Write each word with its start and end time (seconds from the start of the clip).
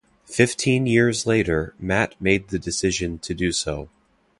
Fifteen 0.25 0.87
years 0.87 1.27
later, 1.27 1.75
Matt 1.77 2.19
made 2.19 2.47
the 2.47 2.57
decision 2.57 3.19
to 3.19 3.35
do 3.35 3.51
so. 3.51 3.87